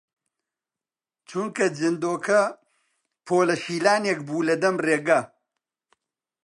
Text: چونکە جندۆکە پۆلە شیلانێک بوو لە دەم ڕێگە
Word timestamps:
چونکە 1.29 1.65
جندۆکە 1.77 2.41
پۆلە 3.25 3.55
شیلانێک 3.63 4.19
بوو 4.27 4.47
لە 4.49 4.55
دەم 4.61 4.75
ڕێگە 4.85 5.19